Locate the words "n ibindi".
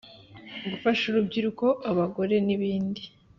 2.45-3.01